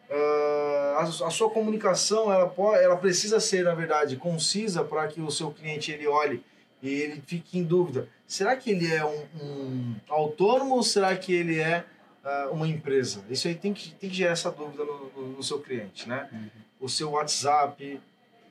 Ah, 0.10 0.98
a, 1.02 1.30
sua 1.30 1.50
comunicação, 1.50 2.32
ela, 2.32 2.48
pode, 2.48 2.84
ela 2.84 2.96
precisa 2.96 3.40
ser, 3.40 3.64
na 3.64 3.74
verdade, 3.74 4.16
concisa 4.18 4.84
para 4.84 5.08
que 5.08 5.22
o 5.22 5.30
seu 5.32 5.52
cliente 5.52 5.92
ele 5.92 6.08
olhe 6.08 6.44
e 6.82 6.90
ele 6.90 7.22
fique 7.26 7.58
em 7.58 7.64
dúvida. 7.64 8.08
Será 8.28 8.56
que 8.56 8.72
ele 8.72 8.94
é 8.94 9.06
um, 9.06 9.24
um 9.42 9.96
autônomo 10.10 10.76
ou 10.76 10.84
será 10.84 11.16
que 11.16 11.34
ele 11.34 11.60
é 11.60 11.84
ah, 12.24 12.50
uma 12.52 12.68
empresa? 12.68 13.24
Isso 13.30 13.48
aí 13.48 13.56
tem 13.56 13.74
que, 13.74 13.92
tem 13.96 14.10
que 14.10 14.16
gerar 14.16 14.32
essa 14.34 14.52
dúvida 14.52 14.84
no, 14.84 15.12
no- 15.16 15.28
no 15.38 15.44
seu 15.44 15.60
cliente, 15.60 16.08
né? 16.08 16.30
O 16.80 16.88
seu 16.90 17.12
WhatsApp, 17.12 18.00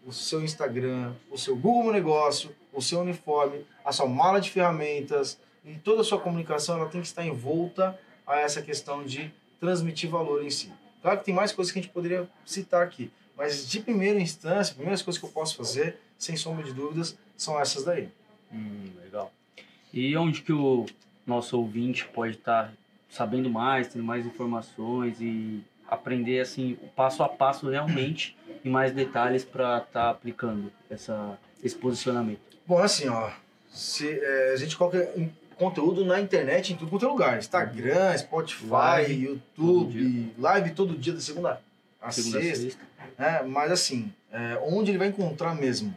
o 0.06 0.12
seu 0.12 0.42
Instagram, 0.42 1.12
o 1.30 1.38
seu 1.38 1.56
Google 1.56 1.92
Negócio, 1.92 2.54
o 2.72 2.82
seu 2.82 3.00
uniforme, 3.00 3.64
a 3.84 3.92
sua 3.92 4.06
mala 4.06 4.40
de 4.40 4.50
ferramentas 4.50 5.38
e 5.64 5.74
toda 5.76 6.02
a 6.02 6.04
sua 6.04 6.20
comunicação 6.20 6.76
ela 6.78 6.88
tem 6.88 7.00
que 7.00 7.06
estar 7.06 7.24
envolta 7.24 7.98
a 8.26 8.38
essa 8.40 8.60
questão 8.60 9.04
de 9.04 9.32
transmitir 9.60 10.10
valor 10.10 10.44
em 10.44 10.50
si. 10.50 10.70
Claro 11.04 11.18
que 11.18 11.26
tem 11.26 11.34
mais 11.34 11.52
coisas 11.52 11.70
que 11.70 11.78
a 11.78 11.82
gente 11.82 11.92
poderia 11.92 12.26
citar 12.46 12.82
aqui, 12.82 13.12
mas 13.36 13.68
de 13.68 13.78
primeira 13.78 14.18
instância, 14.18 14.60
as 14.60 14.70
primeiras 14.70 15.02
coisas 15.02 15.20
que 15.20 15.26
eu 15.26 15.30
posso 15.30 15.54
fazer, 15.54 15.98
sem 16.16 16.34
sombra 16.34 16.64
de 16.64 16.72
dúvidas, 16.72 17.14
são 17.36 17.60
essas 17.60 17.84
daí. 17.84 18.08
Hum, 18.50 18.88
legal. 19.02 19.30
E 19.92 20.16
onde 20.16 20.40
que 20.40 20.50
o 20.50 20.86
nosso 21.26 21.58
ouvinte 21.58 22.06
pode 22.06 22.36
estar 22.36 22.72
sabendo 23.10 23.50
mais, 23.50 23.88
tendo 23.88 24.02
mais 24.02 24.24
informações 24.24 25.20
e 25.20 25.62
aprender 25.86 26.40
assim 26.40 26.78
o 26.82 26.88
passo 26.88 27.22
a 27.22 27.28
passo 27.28 27.68
realmente 27.68 28.34
e 28.64 28.70
mais 28.70 28.90
detalhes 28.90 29.44
para 29.44 29.84
estar 29.86 30.08
aplicando 30.08 30.72
essa, 30.88 31.38
esse 31.62 31.76
posicionamento? 31.76 32.40
Bom, 32.66 32.78
assim, 32.78 33.10
ó, 33.10 33.30
se, 33.68 34.08
é, 34.08 34.52
a 34.54 34.56
gente 34.56 34.74
coloca 34.74 35.12
em 35.18 35.30
conteúdo 35.56 36.04
na 36.04 36.20
internet 36.20 36.72
em 36.72 36.76
tudo 36.76 36.90
quanto 36.90 37.04
é 37.06 37.08
lugar. 37.08 37.38
Instagram, 37.38 38.16
Spotify, 38.18 38.66
Live, 38.66 39.24
YouTube, 39.24 40.34
live 40.38 40.70
todo 40.72 40.96
dia, 40.96 41.12
da 41.12 41.20
segunda 41.20 41.60
a 42.00 42.10
Segunda 42.10 42.40
sexta. 42.40 42.62
sexta. 42.64 42.80
É, 43.18 43.42
mas 43.42 43.70
assim, 43.72 44.12
é, 44.30 44.58
onde 44.66 44.90
ele 44.90 44.98
vai 44.98 45.08
encontrar 45.08 45.54
mesmo 45.54 45.94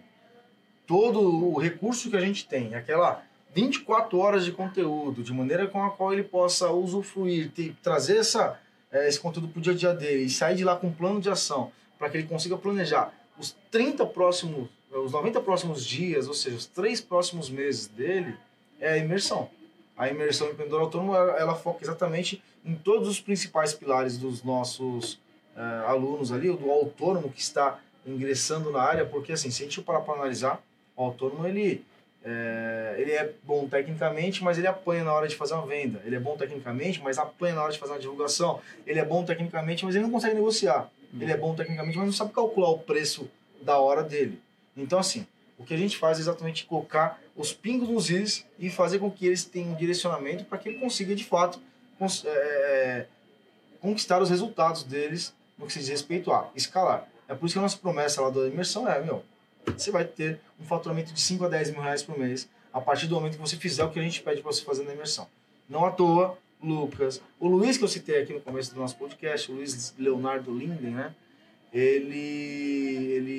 todo 0.85 1.19
o 1.19 1.57
recurso 1.59 2.09
que 2.09 2.15
a 2.15 2.21
gente 2.21 2.47
tem, 2.47 2.75
aquela 2.75 3.23
24 3.53 4.17
horas 4.17 4.45
de 4.45 4.51
conteúdo, 4.51 5.21
de 5.23 5.33
maneira 5.33 5.67
com 5.67 5.83
a 5.83 5.89
qual 5.89 6.13
ele 6.13 6.23
possa 6.23 6.71
usufruir, 6.71 7.51
ter- 7.51 7.75
trazer 7.81 8.17
essa, 8.17 8.57
é, 8.91 9.07
esse 9.07 9.19
conteúdo 9.19 9.47
para 9.49 9.59
o 9.59 9.61
dia 9.61 9.73
a 9.73 9.75
dia 9.75 9.93
dele 9.93 10.23
e 10.23 10.29
sair 10.29 10.55
de 10.55 10.63
lá 10.63 10.75
com 10.75 10.87
um 10.87 10.93
plano 10.93 11.19
de 11.19 11.29
ação, 11.29 11.71
para 11.97 12.09
que 12.09 12.17
ele 12.17 12.27
consiga 12.27 12.57
planejar 12.57 13.11
os 13.37 13.55
30 13.71 14.05
próximos, 14.05 14.69
os 14.91 15.11
90 15.11 15.41
próximos 15.41 15.85
dias, 15.85 16.27
ou 16.27 16.33
seja, 16.33 16.55
os 16.55 16.65
três 16.65 17.01
próximos 17.01 17.49
meses 17.49 17.87
dele, 17.87 18.35
é 18.79 18.93
a 18.93 18.97
imersão. 18.97 19.49
A 19.97 20.09
imersão 20.09 20.49
empreendedor 20.49 20.81
autônomo, 20.81 21.15
ela, 21.15 21.55
foca 21.55 21.83
exatamente 21.83 22.43
em 22.63 22.75
todos 22.75 23.07
os 23.07 23.19
principais 23.19 23.73
pilares 23.73 24.17
dos 24.17 24.43
nossos 24.43 25.19
eh, 25.55 25.83
alunos 25.87 26.31
ali, 26.31 26.55
do 26.55 26.69
autônomo 26.69 27.31
que 27.31 27.41
está 27.41 27.79
ingressando 28.05 28.71
na 28.71 28.81
área, 28.81 29.05
porque 29.05 29.31
assim, 29.31 29.49
se 29.49 29.63
a 29.63 29.65
gente 29.65 29.81
parar 29.81 30.01
para 30.01 30.13
analisar, 30.13 30.61
o 30.95 31.03
autônomo 31.03 31.47
ele, 31.47 31.83
eh, 32.23 32.95
ele 32.99 33.11
é 33.11 33.33
bom 33.43 33.67
tecnicamente, 33.67 34.43
mas 34.43 34.57
ele 34.57 34.67
apanha 34.67 35.03
na 35.03 35.13
hora 35.13 35.27
de 35.27 35.35
fazer 35.35 35.55
uma 35.55 35.65
venda. 35.65 35.99
Ele 36.05 36.15
é 36.15 36.19
bom 36.19 36.37
tecnicamente, 36.37 37.01
mas 37.01 37.17
apanha 37.17 37.55
na 37.55 37.63
hora 37.63 37.71
de 37.71 37.79
fazer 37.79 37.93
uma 37.93 37.99
divulgação. 37.99 38.61
Ele 38.85 38.99
é 38.99 39.05
bom 39.05 39.23
tecnicamente, 39.23 39.83
mas 39.83 39.95
ele 39.95 40.03
não 40.03 40.11
consegue 40.11 40.35
negociar. 40.35 40.91
Ele 41.19 41.31
é 41.31 41.37
bom 41.37 41.55
tecnicamente, 41.55 41.97
mas 41.97 42.05
não 42.05 42.13
sabe 42.13 42.33
calcular 42.33 42.69
o 42.69 42.79
preço 42.79 43.29
da 43.61 43.79
hora 43.79 44.03
dele. 44.03 44.39
Então, 44.75 44.99
assim, 44.99 45.25
o 45.57 45.63
que 45.63 45.73
a 45.73 45.77
gente 45.77 45.97
faz 45.97 46.17
é 46.17 46.21
exatamente 46.21 46.65
colocar 46.65 47.19
os 47.35 47.51
pingos 47.53 47.89
nos 47.89 48.09
is 48.09 48.45
e 48.59 48.69
fazer 48.69 48.99
com 48.99 49.09
que 49.11 49.25
eles 49.25 49.43
tenham 49.43 49.71
um 49.71 49.75
direcionamento 49.75 50.45
para 50.45 50.57
que 50.57 50.69
ele 50.69 50.79
consiga, 50.79 51.15
de 51.15 51.23
fato, 51.23 51.59
cons- 51.97 52.23
é, 52.25 53.05
conquistar 53.81 54.21
os 54.21 54.29
resultados 54.29 54.83
deles 54.83 55.33
no 55.57 55.65
que 55.67 55.73
se 55.73 55.79
diz 55.79 55.89
respeito 55.89 56.31
a 56.31 56.49
escalar. 56.55 57.07
É 57.27 57.35
por 57.35 57.45
isso 57.45 57.53
que 57.53 57.59
a 57.59 57.61
nossa 57.61 57.77
promessa 57.77 58.21
lá 58.21 58.29
da 58.29 58.47
imersão 58.47 58.87
é, 58.87 59.01
meu, 59.01 59.23
você 59.65 59.91
vai 59.91 60.05
ter 60.05 60.39
um 60.59 60.63
faturamento 60.65 61.11
de 61.13 61.19
5 61.19 61.45
a 61.45 61.49
10 61.49 61.71
mil 61.71 61.81
reais 61.81 62.01
por 62.03 62.17
mês 62.17 62.47
a 62.73 62.79
partir 62.79 63.07
do 63.07 63.15
momento 63.15 63.33
que 63.33 63.41
você 63.41 63.57
fizer 63.57 63.83
o 63.83 63.89
que 63.89 63.99
a 63.99 64.03
gente 64.03 64.21
pede 64.21 64.41
para 64.41 64.51
você 64.51 64.63
fazer 64.63 64.83
na 64.83 64.93
imersão. 64.93 65.27
Não 65.67 65.85
à 65.85 65.91
toa, 65.91 66.37
Lucas, 66.63 67.21
o 67.39 67.47
Luiz 67.47 67.77
que 67.77 67.83
eu 67.83 67.87
citei 67.87 68.21
aqui 68.21 68.33
no 68.33 68.41
começo 68.41 68.73
do 68.73 68.79
nosso 68.79 68.95
podcast, 68.95 69.51
o 69.51 69.55
Luiz 69.55 69.93
Leonardo 69.97 70.55
Linden, 70.57 70.91
né? 70.91 71.13
Ele, 71.73 72.66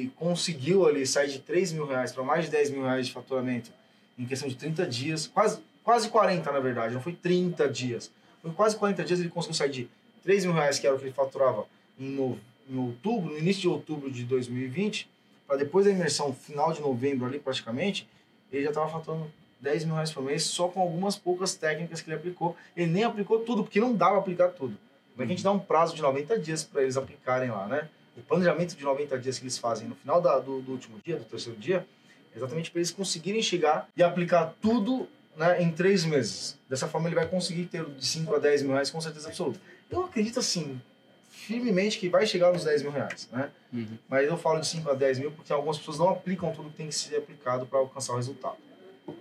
conseguiu 0.08 0.86
ali 0.86 1.06
sair 1.06 1.28
de 1.28 1.38
3 1.40 1.72
mil 1.72 1.86
reais 1.86 2.12
para 2.12 2.22
mais 2.22 2.44
de 2.44 2.50
10 2.50 2.70
mil 2.70 2.82
reais 2.82 3.06
de 3.06 3.12
faturamento 3.12 3.70
em 4.18 4.26
questão 4.26 4.48
de 4.48 4.56
30 4.56 4.86
dias, 4.86 5.26
quase, 5.26 5.60
quase 5.84 6.08
40 6.08 6.50
na 6.50 6.60
verdade, 6.60 6.94
não 6.94 7.00
foi 7.00 7.12
30 7.12 7.68
dias. 7.68 8.10
Foi 8.42 8.50
quase 8.52 8.76
40 8.76 9.04
dias 9.04 9.20
ele 9.20 9.28
conseguiu 9.28 9.54
sair 9.54 9.70
de 9.70 9.88
3 10.22 10.44
mil 10.44 10.54
reais, 10.54 10.78
que 10.78 10.86
era 10.86 10.96
o 10.96 10.98
que 10.98 11.06
ele 11.06 11.12
faturava 11.12 11.66
em, 11.98 12.10
no, 12.10 12.38
em 12.68 12.76
outubro, 12.76 13.32
no 13.32 13.38
início 13.38 13.62
de 13.62 13.68
outubro 13.68 14.10
de 14.10 14.24
2020, 14.24 15.08
para 15.46 15.56
depois 15.56 15.86
da 15.86 15.92
imersão 15.92 16.34
final 16.34 16.72
de 16.72 16.80
novembro 16.80 17.26
ali 17.26 17.38
praticamente, 17.38 18.08
ele 18.52 18.64
já 18.64 18.70
estava 18.70 18.90
faturando 18.90 19.30
10 19.60 19.84
mil 19.84 19.94
reais 19.94 20.12
por 20.12 20.22
mês 20.22 20.44
só 20.44 20.68
com 20.68 20.80
algumas 20.80 21.16
poucas 21.16 21.54
técnicas 21.54 22.00
que 22.00 22.10
ele 22.10 22.16
aplicou. 22.16 22.56
Ele 22.76 22.90
nem 22.90 23.04
aplicou 23.04 23.40
tudo, 23.40 23.64
porque 23.64 23.80
não 23.80 23.94
dava 23.94 24.18
aplicar 24.18 24.48
tudo. 24.48 24.76
Como 25.12 25.22
é 25.22 25.26
que 25.26 25.32
a 25.32 25.36
gente 25.36 25.44
dá 25.44 25.50
um 25.50 25.58
prazo 25.58 25.96
de 25.96 26.02
90 26.02 26.38
dias 26.38 26.62
para 26.62 26.82
eles 26.82 26.96
aplicarem 26.96 27.50
lá, 27.50 27.66
né? 27.66 27.88
O 28.18 28.22
planejamento 28.22 28.74
de 28.76 28.84
90 28.84 29.18
dias 29.18 29.38
que 29.38 29.44
eles 29.44 29.56
fazem 29.58 29.88
no 29.88 29.94
final 29.94 30.20
da- 30.20 30.38
do, 30.38 30.60
do 30.60 30.72
último 30.72 30.98
dia, 31.04 31.16
do 31.16 31.24
terceiro 31.24 31.58
dia, 31.58 31.86
é 32.34 32.36
exatamente 32.36 32.70
para 32.70 32.80
eles 32.80 32.90
conseguirem 32.90 33.40
chegar 33.42 33.88
e 33.96 34.02
aplicar 34.02 34.54
tudo 34.60 35.08
né, 35.36 35.62
em 35.62 35.70
três 35.70 36.04
meses. 36.04 36.58
Dessa 36.68 36.88
forma 36.88 37.08
ele 37.08 37.14
vai 37.14 37.26
conseguir 37.26 37.66
ter 37.66 37.84
de 37.84 38.04
5 38.06 38.34
a 38.34 38.38
10 38.38 38.62
mil 38.62 38.72
reais 38.72 38.90
com 38.90 39.00
certeza 39.00 39.28
absoluta. 39.28 39.60
Eu 39.90 40.04
acredito 40.04 40.38
assim, 40.40 40.80
firmemente 41.30 41.98
que 41.98 42.08
vai 42.08 42.26
chegar 42.26 42.52
nos 42.52 42.64
10 42.64 42.82
mil 42.82 42.90
reais, 42.90 43.28
né? 43.32 43.50
Uhum. 43.72 43.98
Mas 44.08 44.26
eu 44.26 44.36
falo 44.36 44.60
de 44.60 44.66
5 44.66 44.90
a 44.90 44.94
10 44.94 45.18
mil 45.20 45.30
porque 45.30 45.52
algumas 45.52 45.78
pessoas 45.78 45.98
não 45.98 46.08
aplicam 46.10 46.52
tudo 46.52 46.70
que 46.70 46.76
tem 46.76 46.88
que 46.88 46.94
ser 46.94 47.16
aplicado 47.16 47.66
para 47.66 47.78
alcançar 47.78 48.12
o 48.14 48.16
resultado. 48.16 48.56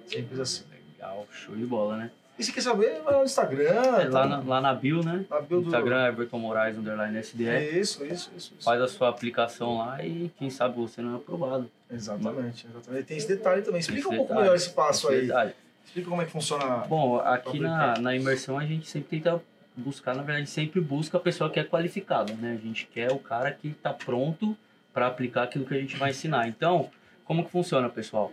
Simples 0.08 0.40
assim. 0.40 0.64
Legal, 0.94 1.28
show 1.32 1.56
de 1.56 1.66
bola, 1.66 1.96
né? 1.98 2.12
E 2.38 2.44
se 2.44 2.54
quer 2.54 2.62
saber, 2.62 3.02
vai 3.04 3.14
lá 3.14 3.20
no 3.20 3.26
Instagram. 3.26 3.64
É, 3.64 4.10
lá, 4.10 4.22
tá? 4.22 4.26
na, 4.28 4.40
lá 4.40 4.62
na 4.62 4.74
bio, 4.74 5.04
né? 5.04 5.26
na 5.30 5.42
bio 5.42 5.62
do... 5.62 5.68
Instagram, 5.68 6.08
Everton 6.08 6.38
Moraes, 6.38 6.78
underline 6.78 7.18
SDE. 7.18 7.46
Isso, 7.46 8.06
isso, 8.06 8.06
isso. 8.06 8.32
isso. 8.36 8.56
Faz 8.64 8.80
a 8.80 8.88
sua 8.88 9.10
aplicação 9.10 9.78
lá 9.80 10.04
e 10.06 10.32
quem 10.38 10.50
sabe 10.50 10.76
você 10.76 11.02
não 11.02 11.14
é 11.14 11.16
aprovado. 11.18 11.70
Exatamente, 11.92 12.68
exatamente. 12.70 13.06
Tem 13.06 13.18
esse 13.18 13.28
detalhe 13.28 13.62
também. 13.64 13.80
Explica 13.80 14.02
Esse 14.02 14.08
um 14.10 14.16
pouco 14.18 14.30
detalhe, 14.30 14.42
melhor 14.42 14.56
esse 14.56 14.70
passo 14.70 15.08
esse 15.08 15.16
aí. 15.16 15.28
detalhe. 15.28 15.54
Explica 15.86 16.10
como 16.10 16.22
é 16.22 16.26
que 16.26 16.32
funciona. 16.32 16.78
Bom, 16.88 17.18
aqui 17.18 17.60
na, 17.60 17.98
na 18.00 18.16
imersão 18.16 18.60
a 18.60 18.66
gente 18.66 18.88
sempre 18.88 19.20
tenta 19.20 19.42
buscar, 19.76 20.16
na 20.16 20.24
verdade, 20.24 20.50
sempre 20.50 20.82
busca 20.82 21.18
a 21.18 21.20
pessoa 21.20 21.50
que 21.50 21.60
é 21.60 21.64
qualificada, 21.64 22.34
né? 22.34 22.58
A 22.60 22.66
gente 22.66 22.88
quer 22.88 23.12
o 23.12 23.20
cara 23.20 23.52
que 23.52 23.70
está 23.70 23.94
pronto 23.94 24.58
para 24.94 25.08
aplicar 25.08 25.44
aquilo 25.44 25.66
que 25.66 25.74
a 25.74 25.80
gente 25.80 25.96
vai 25.96 26.10
ensinar. 26.10 26.48
Então, 26.48 26.90
como 27.24 27.46
que 27.46 27.52
funciona, 27.52 27.88
pessoal? 27.88 28.32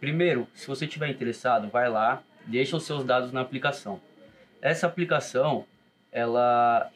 Primeiro, 0.00 0.48
se 0.54 0.66
você 0.66 0.84
estiver 0.84 1.08
interessado, 1.08 1.68
vai 1.68 1.88
lá, 1.88 2.22
deixa 2.46 2.76
os 2.76 2.84
seus 2.84 3.04
dados 3.04 3.32
na 3.32 3.40
aplicação. 3.40 4.00
Essa 4.62 4.86
aplicação, 4.86 5.64
ela 6.10 6.90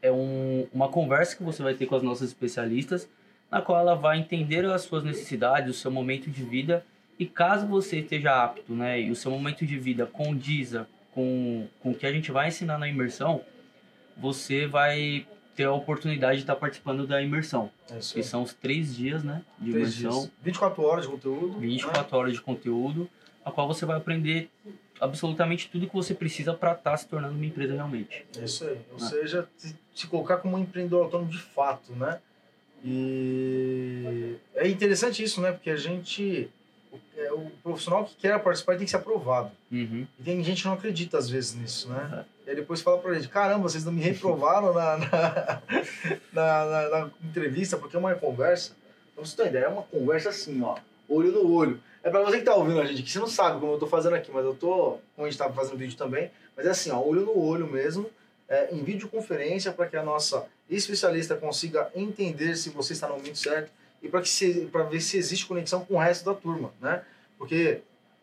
é 0.00 0.10
um, 0.10 0.66
uma 0.72 0.88
conversa 0.88 1.36
que 1.36 1.42
você 1.42 1.62
vai 1.62 1.74
ter 1.74 1.86
com 1.86 1.94
as 1.94 2.02
nossas 2.02 2.28
especialistas, 2.28 3.08
na 3.50 3.60
qual 3.60 3.78
ela 3.78 3.94
vai 3.94 4.18
entender 4.18 4.64
as 4.64 4.82
suas 4.82 5.04
necessidades, 5.04 5.70
o 5.76 5.78
seu 5.78 5.90
momento 5.90 6.30
de 6.30 6.42
vida 6.42 6.84
e 7.18 7.26
caso 7.26 7.66
você 7.66 7.98
esteja 7.98 8.42
apto, 8.42 8.72
né, 8.72 9.00
e 9.00 9.10
o 9.10 9.14
seu 9.14 9.30
momento 9.30 9.64
de 9.66 9.78
vida 9.78 10.06
condiza 10.06 10.88
com, 11.12 11.68
com 11.80 11.90
o 11.90 11.94
que 11.94 12.06
a 12.06 12.12
gente 12.12 12.32
vai 12.32 12.48
ensinar 12.48 12.78
na 12.78 12.88
imersão, 12.88 13.42
você 14.16 14.66
vai 14.66 15.26
ter 15.54 15.64
a 15.64 15.72
oportunidade 15.72 16.38
de 16.38 16.42
estar 16.44 16.56
participando 16.56 17.06
da 17.06 17.22
imersão, 17.22 17.70
É 17.90 17.98
que 17.98 18.22
são 18.22 18.42
os 18.42 18.54
três 18.54 18.96
dias, 18.96 19.22
né, 19.22 19.42
de 19.58 19.70
Três 19.70 20.00
imersão, 20.00 20.20
dias. 20.22 20.32
24 20.42 20.82
horas 20.82 21.04
de 21.04 21.10
conteúdo. 21.10 21.48
né? 21.48 21.58
24 21.60 22.16
horas 22.16 22.32
de 22.32 22.40
conteúdo, 22.40 23.10
a 23.44 23.50
qual 23.50 23.66
você 23.68 23.84
vai 23.86 23.96
aprender 23.96 24.48
absolutamente 25.00 25.68
tudo 25.68 25.86
que 25.88 25.94
você 25.94 26.14
precisa 26.14 26.54
para 26.54 26.72
estar 26.72 26.96
se 26.96 27.08
tornando 27.08 27.34
uma 27.34 27.44
empresa 27.46 27.74
realmente. 27.74 28.24
É 28.38 28.44
isso 28.44 28.64
aí. 28.64 28.78
Ou 28.92 28.96
Ah. 28.96 29.08
seja, 29.08 29.48
se, 29.56 30.06
colocar 30.06 30.36
como 30.38 30.56
um 30.56 30.60
empreendedor 30.60 31.04
autônomo 31.04 31.30
de 31.30 31.38
fato, 31.40 31.92
né? 31.92 32.20
E 32.84 34.36
é 34.54 34.68
interessante 34.68 35.22
isso, 35.22 35.40
né? 35.40 35.52
Porque 35.52 35.70
a 35.70 35.76
gente. 35.76 36.48
O, 36.92 36.98
é, 37.16 37.32
o 37.32 37.50
profissional 37.62 38.04
que 38.04 38.14
quer 38.16 38.38
participar 38.42 38.76
tem 38.76 38.84
que 38.84 38.90
ser 38.90 38.96
aprovado. 38.98 39.50
Uhum. 39.70 40.06
E 40.20 40.22
tem 40.22 40.42
gente 40.44 40.62
que 40.62 40.68
não 40.68 40.74
acredita 40.74 41.16
às 41.16 41.28
vezes 41.30 41.54
nisso, 41.54 41.88
né? 41.88 42.24
E 42.46 42.50
aí 42.50 42.56
depois 42.56 42.82
fala 42.82 42.98
pra 42.98 43.14
gente, 43.14 43.28
caramba, 43.28 43.62
vocês 43.62 43.84
não 43.84 43.92
me 43.92 44.02
reprovaram 44.02 44.74
na, 44.74 44.98
na, 44.98 45.62
na, 46.32 46.64
na- 46.66 46.88
na 46.90 47.10
entrevista, 47.24 47.76
porque 47.76 47.96
é 47.96 47.98
uma 47.98 48.14
conversa. 48.14 48.72
Pra 49.14 49.24
você 49.24 49.36
ter 49.36 49.42
uma 49.42 49.48
ideia, 49.48 49.64
é 49.64 49.68
uma 49.68 49.82
conversa 49.84 50.28
assim, 50.28 50.60
ó, 50.62 50.76
olho 51.08 51.32
no 51.32 51.50
olho. 51.50 51.80
É 52.02 52.10
pra 52.10 52.22
você 52.22 52.38
que 52.38 52.44
tá 52.44 52.54
ouvindo 52.54 52.80
a 52.80 52.84
gente 52.84 53.00
aqui, 53.00 53.10
você 53.10 53.18
não 53.18 53.28
sabe 53.28 53.60
como 53.60 53.72
eu 53.72 53.78
tô 53.78 53.86
fazendo 53.86 54.14
aqui, 54.14 54.30
mas 54.32 54.44
eu 54.44 54.54
tô, 54.54 54.98
como 55.14 55.26
a 55.26 55.30
gente 55.30 55.38
tá 55.38 55.50
fazendo 55.52 55.76
vídeo 55.76 55.96
também, 55.96 56.30
mas 56.56 56.66
é 56.66 56.70
assim, 56.70 56.90
ó, 56.90 57.00
olho 57.00 57.22
no 57.22 57.38
olho 57.38 57.66
mesmo, 57.66 58.10
é, 58.48 58.74
em 58.74 58.82
videoconferência, 58.82 59.72
para 59.72 59.86
que 59.86 59.96
a 59.96 60.02
nossa 60.02 60.46
especialista 60.68 61.36
consiga 61.36 61.90
entender 61.94 62.56
se 62.56 62.70
você 62.70 62.92
está 62.92 63.06
no 63.08 63.16
momento 63.16 63.38
certo 63.38 63.70
e 64.02 64.08
que 64.08 64.66
para 64.66 64.82
ver 64.82 65.00
se 65.00 65.16
existe 65.16 65.46
conexão 65.46 65.84
com 65.84 65.94
o 65.94 65.98
resto 65.98 66.24
da 66.24 66.34
turma, 66.34 66.72
né? 66.80 67.02
Porque 67.38 67.82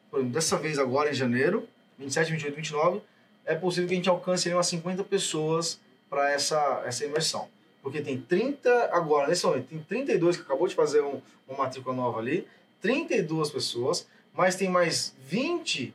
por 0.09 0.19
exemplo, 0.19 0.33
dessa 0.33 0.57
vez 0.57 0.79
agora 0.79 1.09
em 1.11 1.13
janeiro, 1.13 1.67
27, 1.97 2.31
28, 2.31 2.55
29, 2.55 3.01
é 3.45 3.55
possível 3.55 3.87
que 3.87 3.93
a 3.93 3.97
gente 3.97 4.09
alcance 4.09 4.47
ali 4.47 4.55
umas 4.55 4.67
50 4.67 5.03
pessoas 5.03 5.79
para 6.09 6.31
essa, 6.31 6.83
essa 6.85 7.05
imersão. 7.05 7.47
Porque 7.81 8.01
tem 8.01 8.19
30, 8.19 8.89
agora, 8.91 9.27
nesse 9.27 9.45
momento, 9.45 9.67
tem 9.67 9.79
32 9.79 10.37
que 10.37 10.41
acabou 10.41 10.67
de 10.67 10.75
fazer 10.75 11.01
um, 11.01 11.21
uma 11.47 11.59
matrícula 11.59 11.95
nova 11.95 12.19
ali, 12.19 12.47
32 12.81 13.49
pessoas, 13.51 14.07
mas 14.33 14.55
tem 14.55 14.69
mais 14.69 15.13
20 15.27 15.93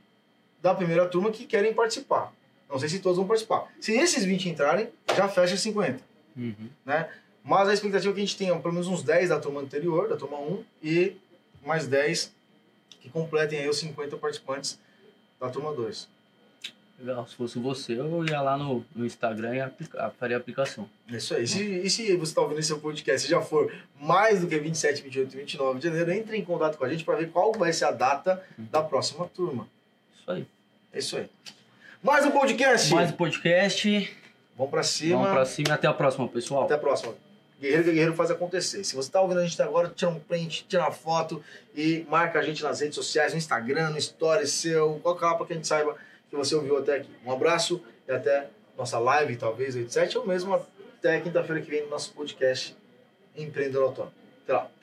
da 0.62 0.74
primeira 0.74 1.06
turma 1.08 1.30
que 1.30 1.46
querem 1.46 1.72
participar. 1.74 2.32
Não 2.68 2.78
sei 2.78 2.88
se 2.88 2.98
todos 2.98 3.18
vão 3.18 3.26
participar. 3.26 3.70
Se 3.80 3.92
esses 3.92 4.24
20 4.24 4.48
entrarem, 4.48 4.88
já 5.16 5.28
fecha 5.28 5.56
50 5.56 6.02
Uhum. 6.36 6.68
né? 6.84 7.08
Mas 7.44 7.68
a 7.68 7.74
expectativa 7.74 8.10
é 8.10 8.14
que 8.14 8.20
a 8.20 8.24
gente 8.24 8.36
tenha 8.36 8.58
pelo 8.58 8.72
menos 8.74 8.88
uns 8.88 9.02
10 9.02 9.28
da 9.28 9.38
turma 9.38 9.60
anterior, 9.60 10.08
da 10.08 10.16
turma 10.16 10.38
1, 10.38 10.64
e 10.82 11.16
mais 11.64 11.86
10 11.86 12.32
que 13.00 13.08
completem 13.10 13.60
aí 13.60 13.68
os 13.68 13.76
50 13.78 14.16
participantes 14.16 14.78
da 15.38 15.48
turma 15.50 15.72
2. 15.74 16.08
Se 17.26 17.34
fosse 17.36 17.58
você, 17.58 17.98
eu 17.98 18.24
ia 18.24 18.40
lá 18.40 18.56
no, 18.56 18.84
no 18.94 19.04
Instagram 19.04 19.56
e 19.56 19.60
aplica, 19.60 20.10
faria 20.18 20.36
a 20.36 20.40
aplicação. 20.40 20.88
É 21.10 21.16
isso 21.16 21.34
aí. 21.34 21.42
E 21.42 21.48
se, 21.48 21.62
e 21.62 21.90
se 21.90 22.16
você 22.16 22.30
está 22.30 22.40
ouvindo 22.40 22.60
esse 22.60 22.74
podcast 22.76 23.26
e 23.26 23.30
já 23.30 23.40
for 23.42 23.72
mais 24.00 24.40
do 24.40 24.46
que 24.46 24.56
27, 24.58 25.02
28 25.02 25.34
e 25.34 25.36
29 25.38 25.80
de 25.80 25.88
janeiro, 25.88 26.12
entre 26.12 26.36
em 26.36 26.44
contato 26.44 26.78
com 26.78 26.84
a 26.84 26.88
gente 26.88 27.04
para 27.04 27.16
ver 27.16 27.30
qual 27.30 27.52
vai 27.52 27.72
ser 27.72 27.86
a 27.86 27.90
data 27.90 28.42
da 28.56 28.82
próxima 28.82 29.26
turma. 29.26 29.68
Isso 30.14 30.30
aí. 30.30 30.46
É 30.92 30.98
isso 30.98 31.16
aí. 31.16 31.28
Mais 32.02 32.24
um 32.24 32.30
podcast. 32.30 32.94
Mais 32.94 33.10
um 33.10 33.16
podcast. 33.16 34.16
Vamos 34.56 34.70
para 34.70 34.82
cima. 34.84 35.16
Vamos 35.18 35.32
pra 35.32 35.44
cima 35.44 35.68
e 35.70 35.72
até 35.72 35.88
a 35.88 35.92
próxima, 35.92 36.28
pessoal. 36.28 36.64
Até 36.64 36.74
a 36.74 36.78
próxima. 36.78 37.12
Guerreiro 37.60 37.84
Guerreiro 37.84 38.14
faz 38.14 38.30
acontecer. 38.30 38.84
Se 38.84 38.94
você 38.94 39.08
está 39.08 39.20
ouvindo 39.20 39.40
a 39.40 39.44
gente 39.44 39.60
agora, 39.60 39.88
tira 39.94 40.10
um 40.10 40.20
print, 40.20 40.66
tira 40.68 40.82
uma 40.82 40.92
foto 40.92 41.42
e 41.74 42.06
marca 42.08 42.38
a 42.38 42.42
gente 42.42 42.62
nas 42.62 42.80
redes 42.80 42.94
sociais, 42.94 43.32
no 43.32 43.38
Instagram, 43.38 43.90
no 43.90 44.00
Stories 44.00 44.52
seu, 44.52 45.00
coloca 45.02 45.26
lá 45.26 45.34
para 45.34 45.46
que 45.46 45.52
a 45.54 45.56
gente 45.56 45.66
saiba 45.66 45.96
que 46.34 46.46
você 46.46 46.54
ouviu 46.54 46.76
até 46.76 46.96
aqui. 46.96 47.10
Um 47.24 47.32
abraço 47.32 47.82
e 48.06 48.12
até 48.12 48.48
nossa 48.76 48.98
live, 48.98 49.36
talvez, 49.36 49.74
87, 49.74 50.18
ou 50.18 50.26
mesmo 50.26 50.54
até 50.54 51.20
quinta-feira 51.20 51.60
que 51.60 51.70
vem 51.70 51.82
no 51.84 51.90
nosso 51.90 52.12
podcast 52.12 52.76
Empreendedor 53.36 53.84
Autônomo. 53.84 54.14
Até 54.42 54.52
lá. 54.52 54.73